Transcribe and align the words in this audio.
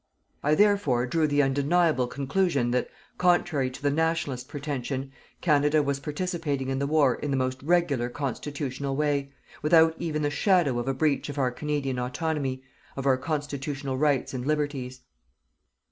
I, 0.41 0.55
therefore, 0.55 1.05
drew 1.05 1.27
the 1.27 1.43
undeniable 1.43 2.07
conclusion 2.07 2.71
that, 2.71 2.89
contrary 3.19 3.69
to 3.69 3.83
the 3.83 3.91
"Nationalist" 3.91 4.47
pretension, 4.47 5.11
Canada 5.41 5.83
was 5.83 5.99
participating 5.99 6.69
in 6.69 6.79
the 6.79 6.87
war 6.87 7.13
in 7.13 7.29
the 7.29 7.37
most 7.37 7.61
regular 7.61 8.09
constitutional 8.09 8.95
way, 8.95 9.31
without 9.61 9.93
even 9.99 10.23
the 10.23 10.31
shadow 10.31 10.79
of 10.79 10.87
a 10.87 10.93
breach 10.95 11.29
of 11.29 11.37
our 11.37 11.51
Canadian 11.51 11.99
autonomy, 11.99 12.63
of 12.97 13.05
our 13.05 13.15
constitutional 13.17 13.95
rights 13.95 14.33
and 14.33 14.47
liberties. 14.47 15.01